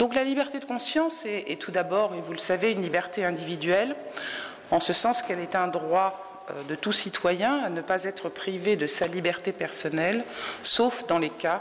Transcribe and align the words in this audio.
Donc 0.00 0.14
la 0.14 0.24
liberté 0.24 0.58
de 0.60 0.64
conscience 0.64 1.26
est, 1.26 1.60
tout 1.60 1.72
d'abord, 1.72 2.14
et 2.14 2.22
vous 2.22 2.32
le 2.32 2.38
savez, 2.38 2.72
une 2.72 2.80
liberté 2.80 3.22
individuelle, 3.22 3.94
en 4.70 4.80
ce 4.80 4.94
sens 4.94 5.20
qu'elle 5.20 5.40
est 5.40 5.54
un 5.54 5.68
droit 5.68 6.46
euh, 6.48 6.62
de 6.70 6.74
tout 6.74 6.92
citoyen 6.92 7.62
à 7.62 7.68
ne 7.68 7.82
pas 7.82 8.04
être 8.04 8.30
privé 8.30 8.76
de 8.76 8.86
sa 8.86 9.06
liberté 9.06 9.52
personnelle, 9.52 10.24
sauf 10.62 11.06
dans 11.06 11.18
les 11.18 11.28
cas 11.28 11.60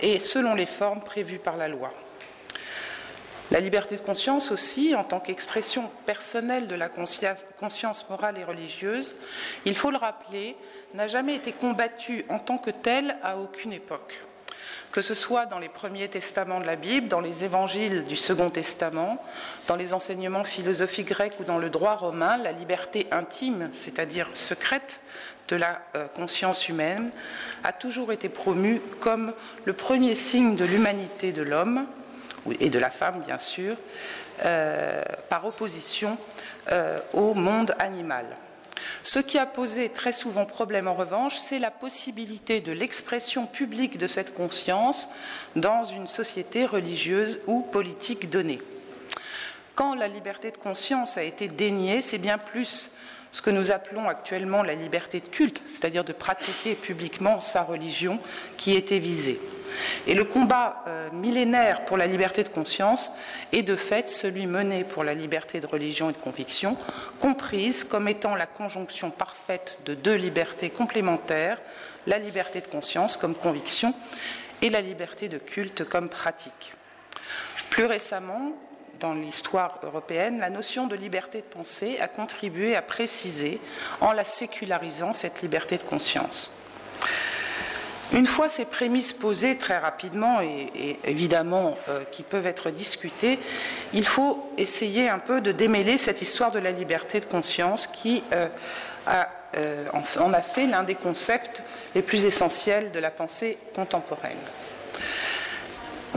et 0.00 0.18
selon 0.18 0.54
les 0.54 0.66
formes 0.66 0.98
prévues 0.98 1.38
par 1.38 1.56
la 1.56 1.68
loi. 1.68 1.92
La 3.52 3.60
liberté 3.60 3.94
de 3.94 4.02
conscience 4.02 4.50
aussi, 4.50 4.96
en 4.96 5.04
tant 5.04 5.20
qu'expression 5.20 5.88
personnelle 6.06 6.66
de 6.66 6.74
la 6.74 6.88
conscience 6.88 8.10
morale 8.10 8.36
et 8.36 8.42
religieuse, 8.42 9.14
il 9.64 9.76
faut 9.76 9.92
le 9.92 9.96
rappeler, 9.96 10.56
n'a 10.94 11.06
jamais 11.06 11.36
été 11.36 11.52
combattue 11.52 12.24
en 12.30 12.40
tant 12.40 12.58
que 12.58 12.70
telle 12.70 13.16
à 13.22 13.38
aucune 13.38 13.72
époque 13.72 14.20
que 14.92 15.02
ce 15.02 15.14
soit 15.14 15.46
dans 15.46 15.58
les 15.58 15.68
premiers 15.68 16.08
testaments 16.08 16.60
de 16.60 16.64
la 16.66 16.76
Bible, 16.76 17.08
dans 17.08 17.20
les 17.20 17.44
évangiles 17.44 18.04
du 18.04 18.16
Second 18.16 18.50
Testament, 18.50 19.22
dans 19.66 19.76
les 19.76 19.92
enseignements 19.92 20.44
philosophiques 20.44 21.08
grecs 21.08 21.38
ou 21.40 21.44
dans 21.44 21.58
le 21.58 21.70
droit 21.70 21.96
romain, 21.96 22.36
la 22.38 22.52
liberté 22.52 23.06
intime, 23.10 23.70
c'est-à-dire 23.72 24.28
secrète 24.34 25.00
de 25.48 25.56
la 25.56 25.80
euh, 25.94 26.06
conscience 26.14 26.68
humaine, 26.68 27.10
a 27.62 27.72
toujours 27.72 28.12
été 28.12 28.28
promue 28.28 28.80
comme 29.00 29.32
le 29.64 29.72
premier 29.72 30.14
signe 30.14 30.56
de 30.56 30.64
l'humanité 30.64 31.32
de 31.32 31.42
l'homme, 31.42 31.86
et 32.60 32.70
de 32.70 32.78
la 32.78 32.90
femme 32.90 33.22
bien 33.24 33.38
sûr, 33.38 33.76
euh, 34.44 35.02
par 35.28 35.44
opposition 35.46 36.18
euh, 36.72 36.98
au 37.12 37.34
monde 37.34 37.74
animal. 37.78 38.26
Ce 39.06 39.20
qui 39.20 39.38
a 39.38 39.46
posé 39.46 39.88
très 39.88 40.12
souvent 40.12 40.46
problème 40.46 40.88
en 40.88 40.94
revanche, 40.94 41.36
c'est 41.36 41.60
la 41.60 41.70
possibilité 41.70 42.60
de 42.60 42.72
l'expression 42.72 43.46
publique 43.46 43.98
de 43.98 44.08
cette 44.08 44.34
conscience 44.34 45.08
dans 45.54 45.84
une 45.84 46.08
société 46.08 46.66
religieuse 46.66 47.40
ou 47.46 47.62
politique 47.62 48.28
donnée. 48.30 48.60
Quand 49.76 49.94
la 49.94 50.08
liberté 50.08 50.50
de 50.50 50.56
conscience 50.56 51.18
a 51.18 51.22
été 51.22 51.46
déniée, 51.46 52.00
c'est 52.00 52.18
bien 52.18 52.36
plus 52.36 52.96
ce 53.36 53.42
que 53.42 53.50
nous 53.50 53.70
appelons 53.70 54.08
actuellement 54.08 54.62
la 54.62 54.74
liberté 54.74 55.20
de 55.20 55.26
culte, 55.26 55.60
c'est-à-dire 55.66 56.04
de 56.04 56.14
pratiquer 56.14 56.74
publiquement 56.74 57.38
sa 57.42 57.60
religion, 57.60 58.18
qui 58.56 58.74
était 58.74 58.98
visée. 58.98 59.38
Et 60.06 60.14
le 60.14 60.24
combat 60.24 60.82
euh, 60.86 61.10
millénaire 61.12 61.84
pour 61.84 61.98
la 61.98 62.06
liberté 62.06 62.44
de 62.44 62.48
conscience 62.48 63.12
est 63.52 63.62
de 63.62 63.76
fait 63.76 64.08
celui 64.08 64.46
mené 64.46 64.84
pour 64.84 65.04
la 65.04 65.12
liberté 65.12 65.60
de 65.60 65.66
religion 65.66 66.08
et 66.08 66.14
de 66.14 66.16
conviction, 66.16 66.78
comprise 67.20 67.84
comme 67.84 68.08
étant 68.08 68.36
la 68.36 68.46
conjonction 68.46 69.10
parfaite 69.10 69.80
de 69.84 69.92
deux 69.92 70.14
libertés 70.14 70.70
complémentaires, 70.70 71.60
la 72.06 72.18
liberté 72.18 72.62
de 72.62 72.68
conscience 72.68 73.18
comme 73.18 73.34
conviction 73.34 73.92
et 74.62 74.70
la 74.70 74.80
liberté 74.80 75.28
de 75.28 75.36
culte 75.36 75.84
comme 75.84 76.08
pratique. 76.08 76.72
Plus 77.68 77.84
récemment, 77.84 78.52
dans 79.00 79.14
l'histoire 79.14 79.78
européenne, 79.82 80.40
la 80.40 80.50
notion 80.50 80.86
de 80.86 80.96
liberté 80.96 81.38
de 81.38 81.54
pensée 81.54 81.98
a 82.00 82.08
contribué 82.08 82.76
à 82.76 82.82
préciser, 82.82 83.60
en 84.00 84.12
la 84.12 84.24
sécularisant, 84.24 85.12
cette 85.12 85.42
liberté 85.42 85.76
de 85.78 85.82
conscience. 85.82 86.56
Une 88.12 88.26
fois 88.26 88.48
ces 88.48 88.64
prémices 88.64 89.12
posées 89.12 89.58
très 89.58 89.78
rapidement 89.78 90.40
et, 90.40 90.96
évidemment 91.04 91.76
euh, 91.88 92.04
qui 92.12 92.22
peuvent 92.22 92.46
être 92.46 92.70
discutées, 92.70 93.38
il 93.92 94.06
faut 94.06 94.48
essayer 94.56 95.08
un 95.08 95.18
peu 95.18 95.40
de 95.40 95.50
démêler 95.50 95.96
cette 95.96 96.22
histoire 96.22 96.52
de 96.52 96.60
la 96.60 96.70
liberté 96.70 97.18
de 97.18 97.24
conscience 97.24 97.88
qui 97.88 98.22
euh, 98.32 98.48
euh, 99.56 99.84
en 100.20 100.32
a 100.32 100.42
fait 100.42 100.66
l'un 100.66 100.84
des 100.84 100.94
concepts 100.94 101.62
les 101.94 102.02
plus 102.02 102.24
essentiels 102.24 102.92
de 102.92 102.98
la 103.00 103.10
pensée 103.10 103.58
contemporaine. 103.74 104.36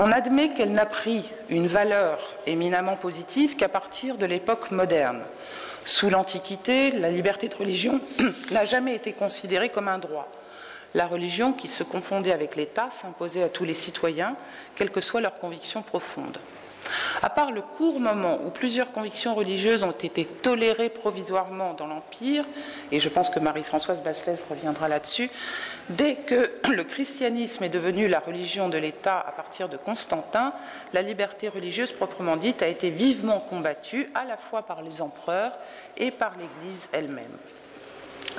On 0.02 0.14
admet 0.14 0.47
qu'elle 0.47 0.72
n'a 0.72 0.86
pris 0.86 1.30
une 1.50 1.67
valeur 1.67 2.19
éminemment 2.47 2.95
positive 2.95 3.58
qu'à 3.58 3.67
partir 3.67 4.16
de 4.16 4.25
l'époque 4.25 4.72
moderne. 4.72 5.22
Sous 5.84 6.09
l'Antiquité, 6.09 6.91
la 6.91 7.12
liberté 7.12 7.50
de 7.50 7.56
religion 7.56 8.00
n'a 8.51 8.63
jamais 8.63 8.96
été 8.96 9.12
considérée 9.12 9.68
comme 9.68 9.90
un 9.90 9.97
droit. 9.97 10.31
La 10.94 11.06
religion, 11.06 11.51
qui 11.51 11.68
se 11.68 11.84
confondait 11.84 12.31
avec 12.31 12.56
l'État, 12.56 12.88
s'imposait 12.90 13.44
à 13.44 13.50
tous 13.50 13.66
les 13.66 13.74
citoyens, 13.74 14.38
quelles 14.75 14.90
que 14.90 15.01
soient 15.01 15.19
leurs 15.19 15.38
convictions 15.38 15.81
profondes. 15.81 16.38
À 17.22 17.30
part 17.30 17.52
le 17.52 17.62
court 17.62 18.00
moment 18.00 18.40
où 18.46 18.50
plusieurs 18.50 18.94
convictions 18.94 19.35
religieuses 19.35 19.84
ont 19.84 19.91
été 19.91 20.24
tolérées 20.24 20.90
provisoirement 20.90 21.74
dans 21.74 21.88
l'Empire, 21.88 22.46
et 22.91 23.02
je 23.02 23.09
pense 23.09 23.30
que 23.30 23.40
Marie-Françoise 23.40 24.02
Basselès 24.02 24.46
reviendra 24.50 24.88
là-dessus, 24.88 25.30
dès 25.90 26.16
que 26.16 26.50
le 26.72 26.84
christianisme 26.85 27.66
est 27.66 27.69
devenu 27.69 28.07
la 28.07 28.19
religion 28.19 28.69
de 28.69 28.78
l'État 28.78 29.19
à 29.19 29.31
partir 29.34 29.68
de 29.68 29.75
Constantin, 29.75 30.53
la 30.94 31.02
liberté 31.02 31.50
religieuse 31.50 31.91
proprement 31.91 32.38
dite 32.38 32.62
a 32.62 32.68
été 32.68 32.90
vivement 32.90 33.40
combattue 33.40 34.09
à 34.16 34.24
la 34.24 34.38
fois 34.38 34.62
par 34.62 34.81
les 34.81 35.01
empereurs 35.01 35.57
et 35.97 36.12
par 36.12 36.31
l'Église 36.38 36.88
elle-même. 36.94 37.38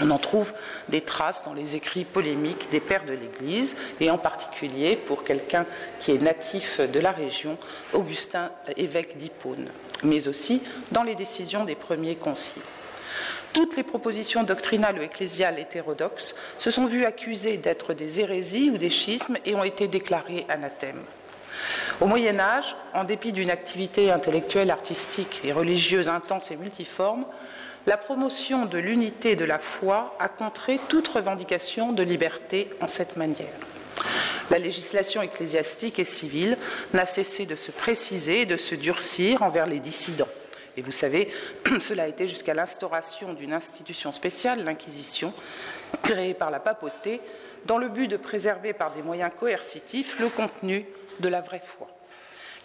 On 0.01 0.11
en 0.11 0.19
trouve 0.19 0.53
des 0.89 1.01
traces 1.01 1.43
dans 1.45 1.53
les 1.53 1.77
écrits 1.77 2.05
polémiques 2.05 2.69
des 2.71 2.81
pères 2.81 3.05
de 3.05 3.13
l'Église, 3.13 3.77
et 4.01 4.11
en 4.11 4.19
particulier 4.19 4.97
pour 4.97 5.25
quelqu'un 5.25 5.67
qui 5.99 6.13
est 6.13 6.23
natif 6.23 6.81
de 6.81 7.01
la 7.01 7.13
région, 7.13 7.59
Augustin, 7.93 8.51
évêque 8.77 9.17
d'Hippone, 9.19 9.69
mais 10.03 10.29
aussi 10.29 10.63
dans 10.93 11.03
les 11.03 11.15
décisions 11.15 11.65
des 11.65 11.75
premiers 11.75 12.17
conciles. 12.17 12.63
Toutes 13.53 13.77
les 13.77 13.83
propositions 13.83 14.45
doctrinales 14.45 14.99
ou 14.99 15.03
ecclésiales 15.03 15.59
hétérodoxes 15.59 16.37
se 16.57 16.71
sont 16.71 16.87
vues 16.87 17.05
accusées 17.05 17.57
d'être 17.57 17.95
des 17.95 18.21
hérésies 18.21 18.71
ou 18.71 18.79
des 18.79 18.91
schismes 18.91 19.39
et 19.45 19.57
ont 19.57 19.65
été 19.65 19.89
déclarées 19.89 20.47
anathèmes. 20.49 21.03
Au 22.01 22.07
Moyen 22.07 22.39
Âge, 22.39 22.77
en 22.95 23.05
dépit 23.05 23.33
d'une 23.33 23.51
activité 23.51 24.11
intellectuelle, 24.11 24.71
artistique 24.71 25.41
et 25.45 25.53
religieuse 25.53 26.09
intense 26.09 26.51
et 26.53 26.57
multiforme, 26.57 27.27
la 27.87 27.97
promotion 27.97 28.67
de 28.67 28.79
l'unité 28.79 29.37
de 29.37 29.45
la 29.45 29.59
foi 29.59 30.17
a 30.19 30.29
contré 30.29 30.79
toute 30.89 31.09
revendication 31.09 31.93
de 31.93 32.03
liberté 32.03 32.71
en 32.81 32.89
cette 32.89 33.17
manière. 33.17 33.53
La 34.51 34.59
législation 34.59 35.23
ecclésiastique 35.23 35.99
et 35.99 36.05
civile 36.05 36.59
n'a 36.93 37.07
cessé 37.07 37.47
de 37.47 37.57
se 37.57 37.71
préciser 37.71 38.43
et 38.43 38.47
de 38.47 38.57
se 38.57 38.75
durcir 38.75 39.43
envers 39.43 39.67
les 39.67 39.79
dissidents. 39.79 40.29
Et 40.77 40.83
vous 40.83 40.93
savez, 40.93 41.33
cela 41.81 42.05
a 42.05 42.09
été 42.09 42.27
jusqu'à 42.27 42.55
l'instauration 42.55 43.33
d'une 43.33 43.53
institution 43.53 44.13
spéciale, 44.13 44.65
l'Inquisition, 44.65 45.33
créée 46.03 46.35
par 46.35 46.51
la 46.51 46.61
papauté, 46.61 47.21
dans 47.67 47.79
le 47.79 47.89
but 47.89 48.09
de 48.09 48.17
préserver 48.17 48.73
par 48.73 48.93
des 48.93 49.03
moyens 49.03 49.31
coercitifs 49.39 50.19
le 50.19 50.29
contenu 50.29 50.87
de 51.21 51.29
la 51.29 51.41
vraie 51.41 51.63
foi 51.65 51.89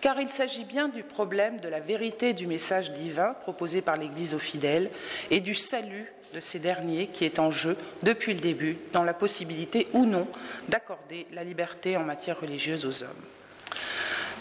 car 0.05 0.21
il 0.21 0.29
s'agit 0.29 0.65
bien 0.65 0.87
du 0.87 1.01
problème 1.01 1.59
de 1.59 1.67
la 1.67 1.79
vérité 1.79 2.33
du 2.33 2.45
message 2.45 2.91
divin 2.91 3.33
proposé 3.41 3.81
par 3.81 3.95
l'Église 3.95 4.35
aux 4.35 4.39
fidèles 4.39 4.91
et 5.31 5.39
du 5.39 5.55
salut 5.55 6.13
de 6.35 6.39
ces 6.39 6.59
derniers 6.59 7.07
qui 7.07 7.25
est 7.25 7.39
en 7.39 7.49
jeu 7.49 7.75
depuis 8.03 8.35
le 8.35 8.39
début 8.39 8.77
dans 8.93 9.01
la 9.01 9.15
possibilité 9.15 9.87
ou 9.93 10.05
non 10.05 10.27
d'accorder 10.69 11.25
la 11.33 11.43
liberté 11.43 11.97
en 11.97 12.03
matière 12.03 12.39
religieuse 12.39 12.85
aux 12.85 13.01
hommes. 13.01 13.25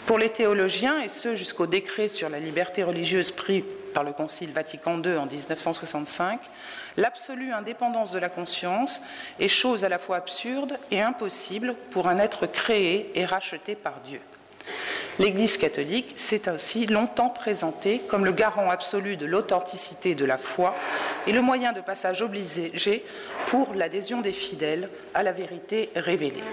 Pour 0.05 0.19
les 0.19 0.29
théologiens, 0.29 1.01
et 1.01 1.09
ce 1.09 1.35
jusqu'au 1.35 1.65
décret 1.65 2.09
sur 2.09 2.29
la 2.29 2.39
liberté 2.39 2.83
religieuse 2.83 3.31
pris 3.31 3.63
par 3.95 4.03
le 4.03 4.13
Concile 4.13 4.51
Vatican 4.51 5.01
II 5.01 5.17
en 5.17 5.25
1965, 5.25 6.41
l'absolue 6.97 7.51
indépendance 7.51 8.11
de 8.11 8.19
la 8.19 8.29
conscience 8.29 9.01
est 9.39 9.47
chose 9.47 9.83
à 9.83 9.89
la 9.89 9.97
fois 9.97 10.17
absurde 10.17 10.77
et 10.91 11.01
impossible 11.01 11.73
pour 11.89 12.07
un 12.07 12.19
être 12.19 12.45
créé 12.45 13.09
et 13.15 13.25
racheté 13.25 13.73
par 13.73 13.99
Dieu. 14.01 14.21
L'Église 15.17 15.57
catholique 15.57 16.13
s'est 16.17 16.49
ainsi 16.49 16.87
longtemps 16.87 17.29
présentée 17.29 17.99
comme 17.99 18.25
le 18.25 18.33
garant 18.33 18.69
absolu 18.69 19.15
de 19.15 19.25
l'authenticité 19.25 20.13
de 20.13 20.25
la 20.25 20.37
foi 20.37 20.75
et 21.25 21.31
le 21.31 21.41
moyen 21.41 21.71
de 21.71 21.79
passage 21.79 22.21
obligé 22.21 23.05
pour 23.47 23.73
l'adhésion 23.73 24.19
des 24.19 24.33
fidèles 24.33 24.89
à 25.13 25.23
la 25.23 25.31
vérité 25.31 25.89
révélée. 25.95 26.43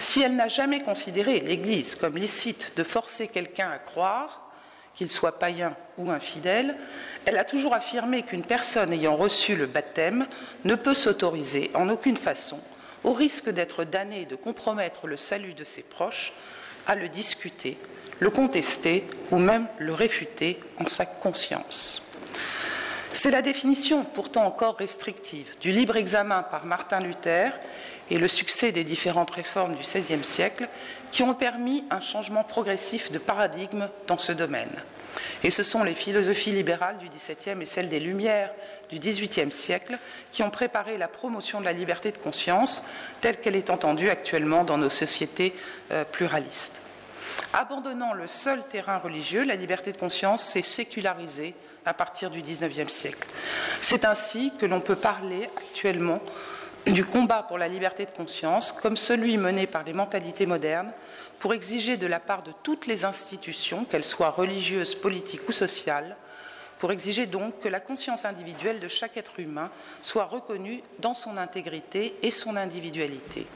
Si 0.00 0.20
elle 0.20 0.34
n'a 0.34 0.48
jamais 0.48 0.82
considéré 0.82 1.38
l'Église 1.38 1.94
comme 1.94 2.16
licite 2.16 2.72
de 2.76 2.82
forcer 2.82 3.28
quelqu'un 3.28 3.70
à 3.70 3.78
croire, 3.78 4.50
qu'il 4.96 5.10
soit 5.10 5.38
païen 5.38 5.76
ou 5.96 6.10
infidèle, 6.10 6.76
elle 7.24 7.38
a 7.38 7.44
toujours 7.44 7.74
affirmé 7.74 8.22
qu'une 8.22 8.44
personne 8.44 8.92
ayant 8.92 9.16
reçu 9.16 9.54
le 9.54 9.66
baptême 9.66 10.26
ne 10.64 10.74
peut 10.74 10.94
s'autoriser 10.94 11.70
en 11.74 11.88
aucune 11.88 12.16
façon, 12.16 12.60
au 13.04 13.12
risque 13.12 13.48
d'être 13.48 13.84
damnée 13.84 14.22
et 14.22 14.26
de 14.26 14.34
compromettre 14.34 15.06
le 15.06 15.16
salut 15.16 15.54
de 15.54 15.64
ses 15.64 15.82
proches, 15.82 16.32
à 16.90 16.96
le 16.96 17.08
discuter, 17.08 17.78
le 18.18 18.30
contester 18.30 19.06
ou 19.30 19.38
même 19.38 19.68
le 19.78 19.94
réfuter 19.94 20.58
en 20.80 20.86
sa 20.86 21.06
conscience. 21.06 22.02
C'est 23.12 23.30
la 23.30 23.42
définition, 23.42 24.02
pourtant 24.02 24.44
encore 24.44 24.76
restrictive, 24.76 25.54
du 25.60 25.70
libre 25.70 25.96
examen 25.96 26.42
par 26.42 26.66
Martin 26.66 26.98
Luther 26.98 27.52
et 28.10 28.18
le 28.18 28.26
succès 28.26 28.72
des 28.72 28.82
différentes 28.82 29.30
réformes 29.30 29.76
du 29.76 29.82
XVIe 29.84 30.24
siècle 30.24 30.68
qui 31.12 31.22
ont 31.22 31.34
permis 31.34 31.84
un 31.90 32.00
changement 32.00 32.42
progressif 32.42 33.12
de 33.12 33.18
paradigme 33.18 33.88
dans 34.08 34.18
ce 34.18 34.32
domaine. 34.32 34.74
Et 35.42 35.50
ce 35.50 35.62
sont 35.62 35.84
les 35.84 35.94
philosophies 35.94 36.52
libérales 36.52 36.98
du 36.98 37.08
XVIIe 37.08 37.60
et 37.62 37.66
celles 37.66 37.88
des 37.88 38.00
Lumières 38.00 38.52
du 38.90 38.98
XVIIIe 38.98 39.52
siècle 39.52 39.96
qui 40.32 40.42
ont 40.42 40.50
préparé 40.50 40.98
la 40.98 41.08
promotion 41.08 41.60
de 41.60 41.64
la 41.64 41.72
liberté 41.72 42.12
de 42.12 42.18
conscience 42.18 42.84
telle 43.20 43.38
qu'elle 43.38 43.56
est 43.56 43.70
entendue 43.70 44.10
actuellement 44.10 44.64
dans 44.64 44.78
nos 44.78 44.90
sociétés 44.90 45.54
euh, 45.92 46.04
pluralistes. 46.04 46.79
Abandonnant 47.52 48.12
le 48.12 48.26
seul 48.26 48.62
terrain 48.68 48.98
religieux, 48.98 49.44
la 49.44 49.56
liberté 49.56 49.92
de 49.92 49.96
conscience 49.96 50.42
s'est 50.42 50.62
sécularisée 50.62 51.54
à 51.84 51.94
partir 51.94 52.30
du 52.30 52.42
XIXe 52.42 52.92
siècle. 52.92 53.26
C'est 53.80 54.04
ainsi 54.04 54.52
que 54.60 54.66
l'on 54.66 54.80
peut 54.80 54.96
parler 54.96 55.48
actuellement 55.56 56.20
du 56.86 57.04
combat 57.04 57.42
pour 57.42 57.58
la 57.58 57.68
liberté 57.68 58.06
de 58.06 58.10
conscience 58.10 58.72
comme 58.72 58.96
celui 58.96 59.36
mené 59.36 59.66
par 59.66 59.84
les 59.84 59.92
mentalités 59.92 60.46
modernes 60.46 60.92
pour 61.38 61.54
exiger 61.54 61.96
de 61.96 62.06
la 62.06 62.20
part 62.20 62.42
de 62.42 62.52
toutes 62.62 62.86
les 62.86 63.04
institutions, 63.04 63.84
qu'elles 63.84 64.04
soient 64.04 64.30
religieuses, 64.30 64.94
politiques 64.94 65.48
ou 65.48 65.52
sociales, 65.52 66.16
pour 66.78 66.92
exiger 66.92 67.26
donc 67.26 67.60
que 67.60 67.68
la 67.68 67.80
conscience 67.80 68.24
individuelle 68.24 68.80
de 68.80 68.88
chaque 68.88 69.16
être 69.16 69.38
humain 69.40 69.70
soit 70.02 70.24
reconnue 70.24 70.82
dans 70.98 71.14
son 71.14 71.36
intégrité 71.36 72.14
et 72.22 72.30
son 72.30 72.56
individualité. 72.56 73.46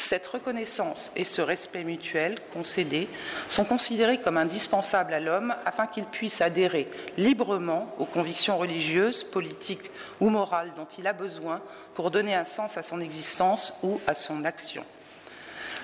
Cette 0.00 0.26
reconnaissance 0.26 1.12
et 1.14 1.24
ce 1.24 1.42
respect 1.42 1.84
mutuel 1.84 2.38
concédé 2.54 3.06
sont 3.50 3.66
considérés 3.66 4.18
comme 4.18 4.38
indispensables 4.38 5.12
à 5.12 5.20
l'homme 5.20 5.54
afin 5.66 5.86
qu'il 5.86 6.04
puisse 6.04 6.40
adhérer 6.40 6.90
librement 7.18 7.94
aux 7.98 8.06
convictions 8.06 8.56
religieuses, 8.56 9.22
politiques 9.22 9.90
ou 10.18 10.30
morales 10.30 10.72
dont 10.74 10.86
il 10.98 11.06
a 11.06 11.12
besoin 11.12 11.60
pour 11.94 12.10
donner 12.10 12.34
un 12.34 12.46
sens 12.46 12.78
à 12.78 12.82
son 12.82 12.98
existence 13.02 13.74
ou 13.82 14.00
à 14.06 14.14
son 14.14 14.46
action. 14.46 14.86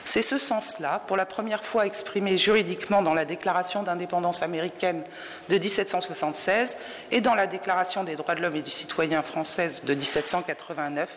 C'est 0.07 0.23
ce 0.23 0.39
sens-là, 0.39 1.03
pour 1.07 1.19
la 1.19 1.27
première 1.27 1.63
fois 1.63 1.85
exprimé 1.85 2.39
juridiquement 2.39 3.03
dans 3.03 3.13
la 3.13 3.27
Déclaration 3.27 3.83
d'indépendance 3.83 4.41
américaine 4.41 5.03
de 5.51 5.59
1776 5.59 6.79
et 7.11 7.21
dans 7.21 7.35
la 7.35 7.47
Déclaration 7.47 8.03
des 8.03 8.17
droits 8.17 8.35
de 8.35 8.41
l'homme 8.41 8.57
et 8.57 8.63
du 8.63 8.71
citoyen 8.71 9.23
française 9.23 9.83
de 9.85 9.95
1789, 9.95 11.09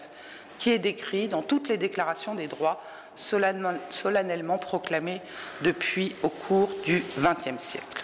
qui 0.60 0.72
est 0.72 0.80
décrit 0.80 1.28
dans 1.28 1.42
toutes 1.42 1.70
les 1.70 1.78
déclarations 1.78 2.36
des 2.36 2.48
droits 2.48 2.84
solennellement 3.16 4.58
proclamées 4.58 5.22
depuis 5.62 6.16
au 6.22 6.30
cours 6.30 6.70
du 6.86 7.04
XXe 7.18 7.62
siècle. 7.62 8.04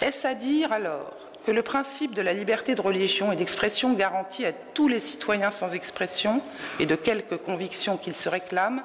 Est-ce 0.00 0.26
à 0.26 0.34
dire 0.34 0.72
alors 0.72 1.12
que 1.44 1.50
le 1.50 1.62
principe 1.62 2.14
de 2.14 2.22
la 2.22 2.32
liberté 2.34 2.74
de 2.74 2.80
religion 2.80 3.32
et 3.32 3.36
d'expression 3.36 3.94
garantit 3.94 4.44
à 4.46 4.52
tous 4.52 4.86
les 4.86 5.00
citoyens 5.00 5.50
sans 5.50 5.74
expression 5.74 6.42
et 6.78 6.86
de 6.86 6.94
quelque 6.94 7.34
conviction 7.34 7.96
qu'ils 7.96 8.14
se 8.14 8.28
réclament 8.28 8.82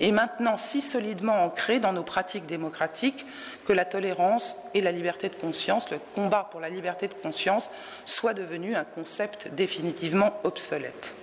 est 0.00 0.10
maintenant 0.10 0.58
si 0.58 0.82
solidement 0.82 1.44
ancré 1.44 1.78
dans 1.78 1.92
nos 1.92 2.02
pratiques 2.02 2.46
démocratiques 2.46 3.26
que 3.66 3.72
la 3.72 3.84
tolérance 3.84 4.56
et 4.74 4.80
la 4.80 4.92
liberté 4.92 5.28
de 5.28 5.36
conscience, 5.36 5.90
le 5.90 5.98
combat 6.14 6.48
pour 6.50 6.60
la 6.60 6.70
liberté 6.70 7.08
de 7.08 7.14
conscience, 7.14 7.70
soit 8.04 8.34
devenu 8.34 8.74
un 8.74 8.84
concept 8.84 9.48
définitivement 9.54 10.38
obsolète? 10.44 11.14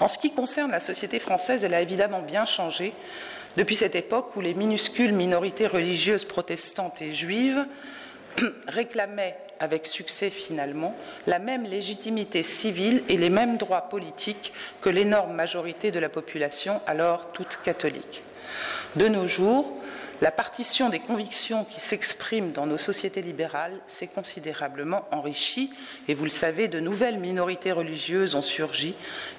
En 0.00 0.08
ce 0.08 0.18
qui 0.18 0.32
concerne 0.32 0.70
la 0.70 0.80
société 0.80 1.18
française, 1.18 1.62
elle 1.62 1.74
a 1.74 1.80
évidemment 1.80 2.22
bien 2.22 2.46
changé 2.46 2.92
depuis 3.56 3.76
cette 3.76 3.94
époque 3.94 4.34
où 4.36 4.40
les 4.40 4.54
minuscules 4.54 5.12
minorités 5.12 5.66
religieuses 5.66 6.24
protestantes 6.24 7.02
et 7.02 7.12
juives 7.12 7.66
réclamaient 8.68 9.36
avec 9.58 9.86
succès 9.86 10.30
finalement, 10.30 10.96
la 11.26 11.38
même 11.38 11.64
légitimité 11.64 12.42
civile 12.42 13.02
et 13.10 13.18
les 13.18 13.28
mêmes 13.28 13.58
droits 13.58 13.90
politiques 13.90 14.54
que 14.80 14.88
l'énorme 14.88 15.34
majorité 15.34 15.90
de 15.90 15.98
la 15.98 16.08
population, 16.08 16.80
alors 16.86 17.30
toute 17.32 17.58
catholique. 17.62 18.22
De 18.96 19.06
nos 19.06 19.26
jours, 19.26 19.76
la 20.20 20.30
partition 20.30 20.88
des 20.88 20.98
convictions 20.98 21.64
qui 21.64 21.80
s'expriment 21.80 22.52
dans 22.52 22.66
nos 22.66 22.78
sociétés 22.78 23.22
libérales 23.22 23.78
s'est 23.86 24.06
considérablement 24.06 25.06
enrichie 25.12 25.70
et 26.08 26.14
vous 26.14 26.24
le 26.24 26.30
savez, 26.30 26.68
de 26.68 26.80
nouvelles 26.80 27.18
minorités 27.18 27.72
religieuses 27.72 28.34
ont 28.34 28.42
surgi 28.42 28.94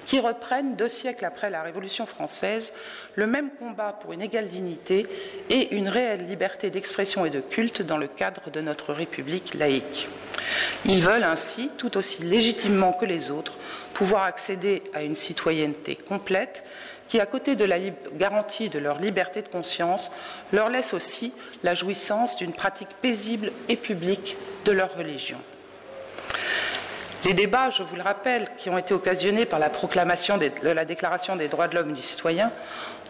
qui 0.06 0.18
reprennent 0.18 0.74
deux 0.74 0.88
siècles 0.88 1.24
après 1.24 1.50
la 1.50 1.62
Révolution 1.62 2.06
française 2.06 2.72
le 3.14 3.26
même 3.26 3.50
combat 3.50 3.92
pour 3.92 4.12
une 4.12 4.22
égale 4.22 4.48
dignité 4.48 5.06
et 5.50 5.74
une 5.74 5.88
réelle 5.88 6.26
liberté 6.26 6.70
d'expression 6.70 7.24
et 7.24 7.30
de 7.30 7.40
culte 7.40 7.82
dans 7.82 7.98
le 7.98 8.08
cadre 8.08 8.50
de 8.50 8.60
notre 8.60 8.92
République 8.92 9.54
laïque. 9.54 10.08
Ils 10.84 11.02
veulent 11.02 11.22
ainsi, 11.22 11.70
tout 11.78 11.96
aussi 11.96 12.24
légitimement 12.24 12.92
que 12.92 13.04
les 13.04 13.30
autres, 13.30 13.56
pouvoir 13.94 14.24
accéder 14.24 14.82
à 14.94 15.02
une 15.02 15.14
citoyenneté 15.14 15.94
complète 15.96 16.64
qui, 17.12 17.20
à 17.20 17.26
côté 17.26 17.56
de 17.56 17.66
la 17.66 17.76
garantie 18.14 18.70
de 18.70 18.78
leur 18.78 18.98
liberté 18.98 19.42
de 19.42 19.48
conscience, 19.48 20.12
leur 20.50 20.70
laisse 20.70 20.94
aussi 20.94 21.34
la 21.62 21.74
jouissance 21.74 22.36
d'une 22.36 22.54
pratique 22.54 22.88
paisible 23.02 23.52
et 23.68 23.76
publique 23.76 24.34
de 24.64 24.72
leur 24.72 24.96
religion. 24.96 25.36
Les 27.26 27.34
débats, 27.34 27.68
je 27.68 27.82
vous 27.82 27.96
le 27.96 28.02
rappelle, 28.02 28.48
qui 28.56 28.70
ont 28.70 28.78
été 28.78 28.94
occasionnés 28.94 29.44
par 29.44 29.58
la 29.58 29.68
proclamation 29.68 30.38
de 30.38 30.70
la 30.70 30.86
Déclaration 30.86 31.36
des 31.36 31.48
droits 31.48 31.68
de 31.68 31.74
l'homme 31.74 31.92
du 31.92 32.00
citoyen, 32.00 32.50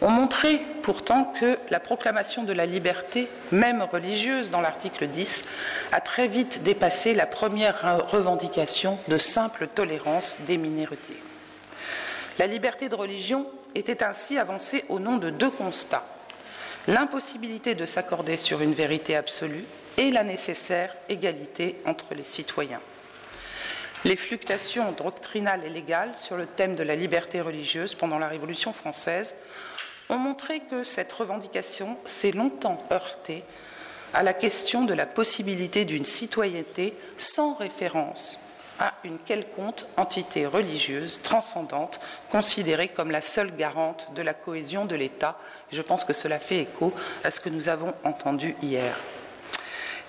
ont 0.01 0.11
montré 0.11 0.61
pourtant 0.83 1.33
que 1.39 1.57
la 1.71 1.79
proclamation 1.79 2.43
de 2.43 2.53
la 2.53 2.67
liberté, 2.67 3.29
même 3.53 3.83
religieuse 3.83 4.51
dans 4.51 4.61
l'article 4.61 5.07
10, 5.07 5.45
a 5.93 6.01
très 6.01 6.27
vite 6.27 6.65
dépassé 6.65 7.15
la 7.15 7.27
première 7.27 8.09
revendication 8.11 8.99
de 9.07 9.17
simple 9.17 9.69
tolérance 9.69 10.39
des 10.41 10.57
minorités. 10.57 11.23
La 12.41 12.49
liberté 12.49 12.89
de 12.89 12.97
religion 12.97 13.47
était 13.75 14.03
ainsi 14.03 14.39
avancée 14.39 14.85
au 14.89 14.99
nom 14.99 15.17
de 15.17 15.31
deux 15.31 15.51
constats 15.51 16.07
l'impossibilité 16.89 17.75
de 17.75 17.87
s'accorder 17.87 18.37
sur 18.37 18.61
une 18.61 18.75
vérité 18.75 19.17
absolue 19.17 19.65
et 19.99 20.11
la 20.11 20.25
nécessaire 20.25 20.95
égalité 21.09 21.77
entre 21.85 22.15
les 22.15 22.25
citoyens. 22.25 22.81
Les 24.05 24.17
fluctuations 24.17 24.91
doctrinales 24.93 25.65
et 25.65 25.69
légales 25.69 26.17
sur 26.17 26.37
le 26.37 26.47
thème 26.47 26.75
de 26.75 26.83
la 26.83 26.97
liberté 26.97 27.41
religieuse 27.41 27.95
pendant 27.95 28.19
la 28.19 28.27
Révolution 28.27 28.73
française 28.73 29.37
ont 30.09 30.17
montré 30.17 30.61
que 30.61 30.83
cette 30.83 31.13
revendication 31.13 31.97
s'est 32.05 32.33
longtemps 32.33 32.83
heurtée 32.91 33.45
à 34.13 34.23
la 34.23 34.33
question 34.35 34.85
de 34.85 34.93
la 34.93 35.07
possibilité 35.07 35.85
d'une 35.85 36.05
citoyenneté 36.05 36.95
sans 37.17 37.55
référence 37.55 38.41
à 38.79 38.95
une 39.05 39.19
quelconque 39.19 39.85
entité 39.97 40.47
religieuse 40.47 41.23
transcendante 41.23 42.01
considérée 42.31 42.89
comme 42.89 43.11
la 43.11 43.21
seule 43.21 43.55
garante 43.57 44.09
de 44.15 44.23
la 44.23 44.35
cohésion 44.35 44.85
de 44.85 44.95
l'État. 44.95 45.39
Je 45.71 45.83
pense 45.83 46.05
que 46.05 46.13
cela 46.13 46.39
fait 46.39 46.59
écho 46.59 46.93
à 47.25 47.31
ce 47.31 47.41
que 47.41 47.49
nous 47.49 47.69
avons 47.69 47.95
entendu 48.05 48.55
hier. 48.63 48.97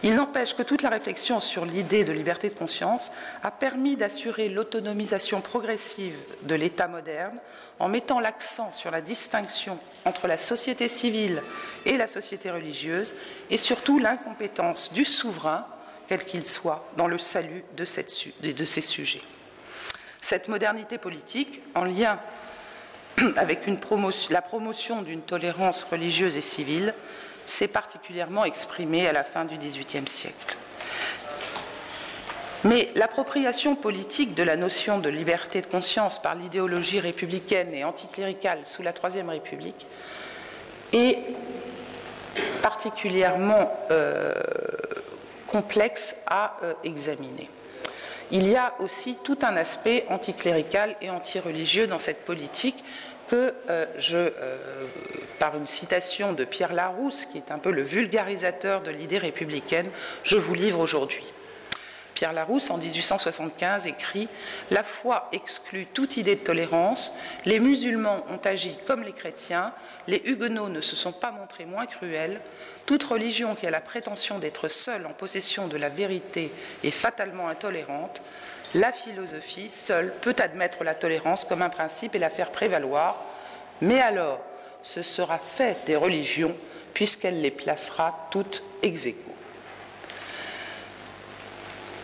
Il 0.06 0.16
n'empêche 0.16 0.54
que 0.54 0.64
toute 0.64 0.82
la 0.82 0.90
réflexion 0.90 1.40
sur 1.40 1.64
l'idée 1.64 2.04
de 2.04 2.12
liberté 2.12 2.50
de 2.50 2.54
conscience 2.54 3.14
a 3.42 3.52
permis 3.52 3.96
d'assurer 3.96 4.50
l'autonomisation 4.50 5.40
progressive 5.40 6.18
de 6.42 6.56
l'État 6.56 6.90
moderne 6.90 7.40
en 7.80 7.88
mettant 7.88 8.20
l'accent 8.20 8.74
sur 8.74 8.92
la 8.92 9.00
distinction 9.00 9.80
entre 10.04 10.28
la 10.28 10.38
société 10.38 10.90
civile 10.90 11.42
et 11.86 11.96
la 11.96 12.10
société 12.10 12.52
religieuse 12.52 13.16
et 13.50 13.58
surtout 13.58 13.98
l'incompétence 13.98 14.92
du 14.92 15.06
souverain 15.06 15.66
quel 16.08 16.24
qu'il 16.24 16.46
soit, 16.46 16.86
dans 16.98 17.08
le 17.08 17.18
salut 17.18 17.64
de, 17.76 17.86
ces 17.86 18.82
sujets. 18.82 19.22
Cette 20.22 20.48
modernité 20.48 20.98
politique, 20.98 21.62
en 21.76 21.86
lien 21.86 22.20
avec 23.36 23.62
la 24.30 24.42
promotion 24.42 25.02
d'une 25.02 25.22
tolérance 25.22 25.84
religieuse 25.84 26.36
et 26.36 26.42
civile, 26.42 26.94
s'est 27.46 27.68
particulièrement 27.68 28.46
exprimée 28.46 29.08
à 29.08 29.14
la 29.14 29.24
fin 29.24 29.46
du 29.46 29.58
XVIIIe 29.58 30.08
siècle. 30.08 30.58
Mais 32.64 32.90
l'appropriation 32.96 33.76
politique 33.76 34.36
de 34.36 34.44
la 34.44 34.56
notion 34.56 35.00
de 35.00 35.10
liberté 35.10 35.62
de 35.62 35.68
conscience 35.68 36.22
par 36.22 36.36
l'idéologie 36.36 37.02
républicaine 37.02 37.74
et 37.74 37.84
anticléricale 37.84 38.60
sous 38.64 38.84
la 38.84 38.94
Troisième 38.94 39.30
République 39.30 39.86
est 40.94 41.18
particulièrement 42.62 43.70
euh, 43.92 44.34
complexe 45.54 46.16
à 46.26 46.58
euh, 46.64 46.74
examiner. 46.84 47.48
Il 48.32 48.50
y 48.50 48.56
a 48.56 48.74
aussi 48.80 49.18
tout 49.24 49.38
un 49.44 49.56
aspect 49.56 50.06
anticlérical 50.10 50.96
et 51.00 51.12
antireligieux 51.12 51.86
dans 51.86 52.00
cette 52.00 52.26
politique 52.26 52.84
que 53.28 53.54
euh, 53.70 53.86
je, 54.00 54.18
euh, 54.18 54.58
par 55.38 55.56
une 55.56 55.68
citation 55.68 56.34
de 56.34 56.44
Pierre 56.44 56.74
Larousse, 56.74 57.26
qui 57.26 57.38
est 57.38 57.52
un 57.52 57.60
peu 57.60 57.70
le 57.72 57.84
vulgarisateur 57.84 58.82
de 58.82 58.90
l'idée 58.90 59.20
républicaine, 59.20 59.90
je 60.24 60.38
vous 60.38 60.56
livre 60.56 60.80
aujourd'hui. 60.80 61.24
Pierre 62.24 62.32
Larousse, 62.32 62.70
en 62.70 62.78
1875, 62.78 63.86
écrit 63.86 64.30
La 64.72 64.84
foi 64.84 65.28
exclut 65.34 65.88
toute 65.88 66.16
idée 66.16 66.38
de 66.38 66.40
tolérance. 66.40 67.14
Les 67.44 67.60
musulmans 67.60 68.24
ont 68.30 68.40
agi 68.46 68.78
comme 68.88 69.04
les 69.04 69.12
chrétiens. 69.12 69.74
Les 70.08 70.22
huguenots 70.24 70.70
ne 70.70 70.80
se 70.80 70.96
sont 70.96 71.12
pas 71.12 71.32
montrés 71.32 71.66
moins 71.66 71.86
cruels. 71.86 72.40
Toute 72.86 73.04
religion 73.04 73.56
qui 73.56 73.68
a 73.68 73.72
la 73.72 73.82
prétention 73.82 74.40
d'être 74.40 74.70
seule 74.70 75.06
en 75.06 75.12
possession 75.12 75.68
de 75.68 75.76
la 75.76 75.90
vérité 75.90 76.50
est 76.86 76.92
fatalement 76.92 77.50
intolérante. 77.50 78.22
La 78.74 78.94
philosophie 78.94 79.70
seule 79.70 80.14
peut 80.22 80.38
admettre 80.40 80.86
la 80.86 80.96
tolérance 80.96 81.44
comme 81.44 81.62
un 81.62 81.68
principe 81.68 82.16
et 82.16 82.20
la 82.20 82.30
faire 82.30 82.52
prévaloir. 82.54 83.22
Mais 83.82 84.00
alors, 84.00 84.40
ce 84.82 85.02
sera 85.02 85.40
fait 85.40 85.76
des 85.88 85.98
religions 85.98 86.56
puisqu'elle 86.94 87.42
les 87.42 87.52
placera 87.52 88.30
toutes 88.32 88.64
ex 88.82 89.10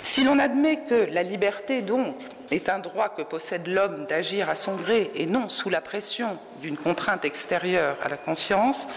si 0.04 0.24
l'on 0.24 0.40
admet 0.40 0.82
que 0.90 1.08
la 1.12 1.24
liberté, 1.24 1.82
donc, 1.82 2.16
est 2.52 2.70
un 2.70 2.80
droit 2.80 3.10
que 3.10 3.22
possède 3.22 3.68
l'homme 3.68 4.06
d'agir 4.08 4.50
à 4.50 4.56
son 4.56 4.76
gré 4.76 5.12
et 5.16 5.26
non 5.26 5.50
sous 5.50 5.70
la 5.70 5.82
pression 5.82 6.38
d'une 6.62 6.78
contrainte 6.78 7.26
extérieure 7.26 7.98
à 8.04 8.10
la 8.10 8.18
conscience, 8.18 8.88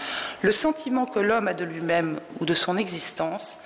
le 0.41 0.51
sentiment 0.51 1.05
que 1.05 1.19
l'homme 1.19 1.47
a 1.47 1.53
de 1.53 1.65
lui-même 1.65 2.19
ou 2.39 2.45
de 2.45 2.53
son 2.53 2.77
existence, 2.77 3.57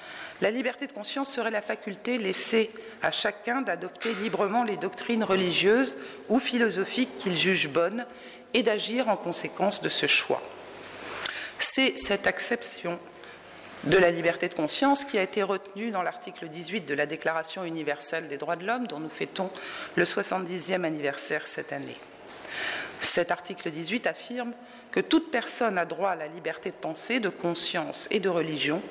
la 0.41 0.51
liberté 0.51 0.85
de 0.85 0.91
conscience 0.91 1.29
serait 1.29 1.51
la 1.51 1.61
faculté 1.61 2.17
laissée 2.17 2.69
à 3.01 3.11
chacun 3.11 3.61
d'adopter 3.61 4.13
librement 4.15 4.63
les 4.63 4.77
doctrines 4.77 5.23
religieuses 5.23 5.97
ou 6.29 6.39
philosophiques 6.39 7.17
qu'il 7.17 7.35
juge 7.35 7.69
bonnes 7.69 8.05
et 8.53 8.61
d'agir 8.61 9.09
en 9.09 9.17
conséquence 9.17 9.81
de 9.81 9.89
ce 9.89 10.05
choix. 10.05 10.41
C'est 11.59 11.97
cette 11.97 12.27
acception 12.27 12.99
de 13.83 13.97
la 13.97 14.11
liberté 14.11 14.49
de 14.49 14.53
conscience 14.53 15.05
qui 15.05 15.17
a 15.17 15.21
été 15.21 15.43
retenue 15.43 15.91
dans 15.91 16.01
l'article 16.01 16.47
18 16.49 16.85
de 16.85 16.93
la 16.93 17.05
Déclaration 17.05 17.63
universelle 17.63 18.27
des 18.27 18.37
droits 18.37 18.55
de 18.55 18.65
l'homme 18.65 18.87
dont 18.87 18.99
nous 18.99 19.09
fêtons 19.09 19.49
le 19.95 20.03
70e 20.03 20.83
anniversaire 20.83 21.47
cette 21.47 21.73
année. 21.73 21.97
Cet 22.99 23.31
article 23.31 23.69
18 23.69 24.07
affirme 24.07 24.53
que 24.91 24.99
toute 24.99 25.29
personne 25.29 25.77
a 25.77 25.85
droit 25.85 26.11
à 26.11 26.15
la 26.15 26.27
liberté 26.27 26.71
de 26.71 26.75
pensée, 26.75 27.19
de 27.19 27.29
conscience 27.29 28.07
et 28.09 28.19
de 28.19 28.29
religion. 28.29 28.81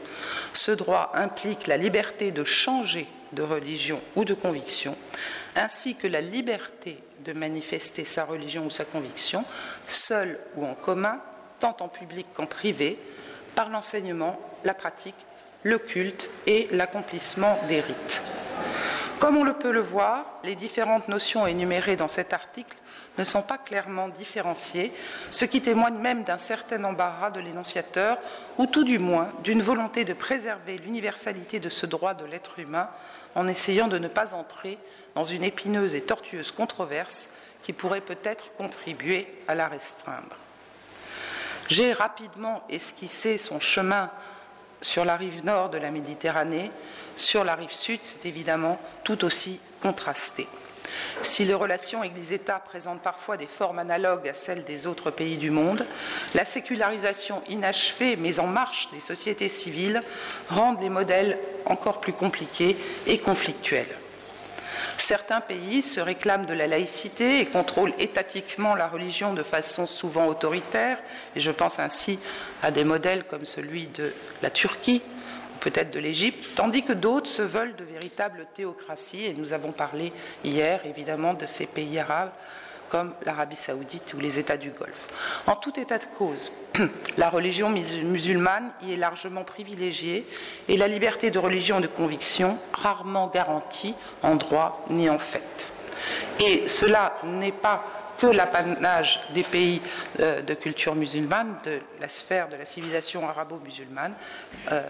Ce 0.52 0.71
droit 0.71 1.11
implique 1.14 1.66
la 1.66 1.76
liberté 1.76 2.31
de 2.31 2.45
changer 2.45 3.07
de 3.33 3.43
religion 3.43 4.00
ou 4.14 4.25
de 4.25 4.35
conviction, 4.35 4.97
ainsi 5.57 5.97
que 5.97 6.07
la 6.07 6.21
liberté 6.21 6.99
de 7.25 7.33
manifester 7.33 8.05
sa 8.05 8.25
religion 8.25 8.66
ou 8.66 8.71
sa 8.71 8.85
conviction, 8.85 9.45
seule 9.88 10.38
ou 10.55 10.64
en 10.64 10.75
commun, 10.75 11.21
tant 11.59 11.76
en 11.81 11.88
public 11.88 12.26
qu'en 12.35 12.47
privé, 12.47 12.99
par 13.57 13.69
l'enseignement, 13.69 14.38
la 14.66 14.75
pratique, 14.75 15.14
le 15.62 15.78
culte 15.78 16.30
et 16.46 16.68
l'accomplissement 16.73 17.58
des 17.68 17.80
rites. 17.80 18.23
Comme 19.20 19.38
on 19.38 19.44
le 19.44 19.54
peut 19.54 19.70
le 19.70 19.80
voir, 19.80 20.25
les 20.44 20.56
différentes 20.56 21.08
notions 21.08 21.46
énumérées 21.46 21.96
dans 21.96 22.08
cet 22.08 22.35
article 22.35 22.76
ne 23.16 23.25
sont 23.25 23.42
pas 23.42 23.56
clairement 23.56 24.08
différenciées, 24.08 24.92
ce 25.30 25.46
qui 25.46 25.62
témoigne 25.62 25.96
même 25.96 26.23
d'un 26.23 26.37
certain 26.37 26.85
embarras 26.85 27.30
de 27.30 27.40
l'énonciateur, 27.40 28.18
ou 28.58 28.66
tout 28.66 28.85
du 28.85 28.99
moins 28.99 29.32
d'une 29.42 29.62
volonté 29.62 30.04
de 30.04 30.12
préserver 30.12 30.76
l'universalité 30.76 31.58
de 31.58 31.70
ce 31.70 31.87
droit 31.87 32.12
de 32.12 32.26
l'être 32.26 32.58
humain 32.58 32.90
en 33.35 33.49
essayant 33.49 33.88
de 33.88 33.99
ne 33.99 34.08
pas 34.08 34.35
entrer 34.35 34.78
dans 35.14 35.25
une 35.25 35.44
épineuse 35.44 35.94
et 35.94 36.02
tortueuse 36.02 36.50
controverse 36.50 37.30
qui 37.62 37.73
pourrait 37.73 38.02
peut-être 38.02 38.52
contribuer 38.58 39.26
à 39.49 39.54
la 39.54 39.68
restreindre. 39.68 40.37
J'ai 41.68 41.92
rapidement 41.92 42.62
esquissé 42.68 43.38
son 43.38 43.61
chemin 43.61 44.11
sur 44.80 45.04
la 45.04 45.16
rive 45.16 45.45
nord 45.45 45.71
de 45.71 45.78
la 45.78 45.90
Méditerranée, 45.90 46.71
sur 47.14 47.45
la 47.45 47.54
rive 47.54 47.73
sud, 47.73 48.00
c'est 48.02 48.26
évidemment 48.26 48.78
tout 49.04 49.25
aussi 49.25 49.61
contrasté. 49.80 50.47
Si 51.23 51.45
les 51.45 51.54
relations 51.54 52.04
Église-État 52.04 52.61
présentent 52.61 53.02
parfois 53.02 53.37
des 53.37 53.47
formes 53.47 53.78
analogues 53.78 54.28
à 54.28 54.35
celles 54.35 54.64
des 54.64 54.87
autres 54.87 55.11
pays 55.11 55.37
du 55.37 55.50
monde, 55.50 55.85
la 56.35 56.45
sécularisation 56.45 57.42
inachevée 57.49 58.16
mais 58.16 58.38
en 58.38 58.47
marche 58.47 58.88
des 58.92 59.00
sociétés 59.00 59.49
civiles 59.49 60.02
rendent 60.49 60.80
les 60.80 60.88
modèles 60.88 61.38
encore 61.64 62.00
plus 62.00 62.12
compliqués 62.12 62.76
et 63.06 63.18
conflictuels. 63.18 63.87
Certains 64.99 65.40
pays 65.40 65.83
se 65.83 66.00
réclament 66.00 66.47
de 66.47 66.54
la 66.54 66.66
laïcité 66.66 67.40
et 67.40 67.47
contrôlent 67.47 67.95
étatiquement 67.99 68.75
la 68.75 68.88
religion 68.88 69.33
de 69.35 69.42
façon 69.42 69.87
souvent 69.87 70.26
autoritaire, 70.26 70.99
et 71.35 71.40
je 71.40 71.50
pense 71.50 71.78
ainsi 71.78 72.18
à 72.62 72.71
des 72.71 72.85
modèles 72.85 73.25
comme 73.25 73.47
celui 73.47 73.87
de 73.88 74.12
la 74.42 74.50
Turquie, 74.50 75.02
ou 75.54 75.59
peut-être 75.59 75.90
de 75.90 75.99
l'Égypte, 75.99 76.54
tandis 76.54 76.83
que 76.83 76.92
d'autres 76.92 77.30
se 77.30 77.42
veulent 77.42 77.76
de 77.76 77.85
véritables 77.85 78.47
théocraties, 78.54 79.26
et 79.26 79.35
nous 79.35 79.52
avons 79.52 79.73
parlé 79.73 80.12
hier 80.45 80.85
évidemment 80.87 81.35
de 81.35 81.47
ces 81.47 81.66
pays 81.66 81.99
arabes 81.99 82.33
comme 82.88 83.12
l'Arabie 83.25 83.57
saoudite 83.57 84.14
ou 84.14 84.21
les 84.21 84.38
États 84.38 84.57
du 84.57 84.71
Golfe. 84.71 85.43
En 85.47 85.57
tout 85.57 85.78
état 85.78 85.99
de 85.99 86.05
cause, 86.19 86.52
la 87.19 87.28
religion 87.28 87.71
musulmane 87.71 88.71
y 88.83 88.93
est 88.93 88.97
largement 88.97 89.45
privilégiée 89.45 90.26
et 90.69 90.76
la 90.76 90.88
liberté 90.88 91.31
de 91.31 91.38
religion 91.38 91.78
et 91.78 91.83
de 91.83 91.87
conviction 91.87 92.59
rarement 92.73 93.28
garantie 93.28 93.95
en 94.23 94.37
droit 94.37 94.85
ni 94.90 95.09
en 95.11 95.19
fait. 95.19 95.75
Et 96.40 96.68
cela 96.68 97.16
n'est 97.25 97.52
pas 97.52 97.84
que 98.18 98.26
l'apanage 98.26 99.20
des 99.30 99.42
pays 99.42 99.80
euh, 100.20 100.42
de 100.42 100.54
culture 100.54 100.94
musulmane, 100.94 101.56
de 101.64 101.80
la 102.00 102.08
sphère 102.08 102.48
de 102.48 102.56
la 102.56 102.66
civilisation 102.66 103.28
arabo-musulmane. 103.28 104.14
Euh, 104.72 104.82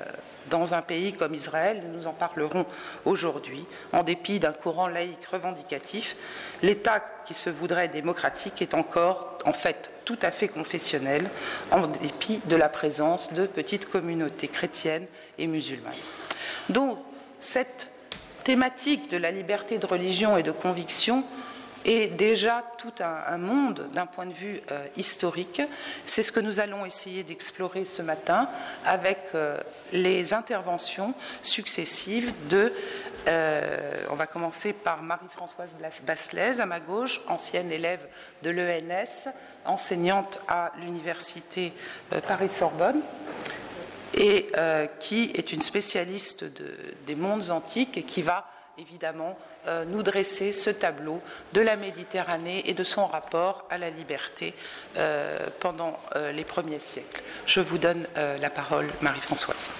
dans 0.48 0.74
un 0.74 0.82
pays 0.82 1.12
comme 1.12 1.34
Israël, 1.34 1.82
nous 1.92 2.06
en 2.06 2.12
parlerons 2.12 2.66
aujourd'hui, 3.04 3.64
en 3.92 4.04
dépit 4.04 4.38
d'un 4.38 4.52
courant 4.52 4.86
laïque 4.86 5.26
revendicatif, 5.26 6.16
l'État 6.62 7.02
qui 7.24 7.34
se 7.34 7.50
voudrait 7.50 7.88
démocratique 7.88 8.62
est 8.62 8.74
encore 8.74 9.38
en 9.44 9.52
fait 9.52 9.90
tout 10.04 10.18
à 10.22 10.30
fait 10.30 10.46
confessionnel, 10.46 11.28
en 11.72 11.88
dépit 11.88 12.40
de 12.44 12.54
la 12.54 12.68
présence 12.68 13.32
de 13.32 13.46
petites 13.46 13.90
communautés 13.90 14.46
chrétiennes 14.46 15.06
et 15.36 15.48
musulmanes. 15.48 15.94
Donc 16.68 16.98
cette 17.40 17.88
thématique 18.46 19.10
de 19.10 19.16
la 19.16 19.32
liberté 19.32 19.76
de 19.78 19.86
religion 19.86 20.36
et 20.36 20.44
de 20.44 20.52
conviction 20.52 21.24
est 21.84 22.06
déjà 22.06 22.62
tout 22.78 22.92
un, 23.00 23.38
monde 23.38 23.88
d'un 23.92 24.06
point 24.06 24.24
de 24.24 24.32
vue 24.32 24.60
euh, 24.70 24.86
historique. 24.96 25.60
C'est 26.04 26.22
ce 26.22 26.30
que 26.30 26.38
nous 26.38 26.60
allons 26.60 26.86
essayer 26.86 27.24
d'explorer 27.24 27.84
ce 27.84 28.02
matin 28.02 28.48
avec 28.84 29.18
euh, 29.34 29.58
les 29.92 30.32
interventions 30.32 31.12
successives 31.42 32.32
de 32.48 32.72
euh, 33.26 33.92
on 34.10 34.14
va 34.14 34.28
commencer 34.28 34.72
par 34.72 35.02
Marie-Françoise 35.02 35.74
Basselès, 36.06 36.60
à 36.60 36.66
ma 36.66 36.78
gauche, 36.78 37.20
ancienne 37.26 37.72
élève 37.72 38.06
de 38.44 38.50
l'ENS, 38.50 39.28
enseignante 39.64 40.38
à 40.46 40.70
l'université 40.78 41.72
Paris-Sorbonne, 42.28 43.00
et 44.16 44.46
qui 44.98 45.30
est 45.34 45.52
une 45.52 45.62
spécialiste 45.62 46.44
des 47.06 47.14
mondes 47.14 47.50
antiques 47.50 47.98
et 47.98 48.02
qui 48.02 48.22
va 48.22 48.46
évidemment 48.78 49.38
euh, 49.66 49.84
nous 49.84 50.02
dresser 50.02 50.52
ce 50.52 50.70
tableau 50.70 51.20
de 51.52 51.60
la 51.60 51.76
Méditerranée 51.76 52.62
et 52.66 52.74
de 52.74 52.84
son 52.84 53.06
rapport 53.06 53.64
à 53.70 53.78
la 53.78 53.90
liberté 53.90 54.54
euh, 54.96 55.38
pendant 55.60 55.96
euh, 56.14 56.32
les 56.32 56.44
premiers 56.44 56.78
siècles. 56.78 57.22
Je 57.46 57.60
vous 57.60 57.78
donne 57.78 58.06
la 58.16 58.50
parole, 58.50 58.86
Marie-Françoise. 59.00 59.70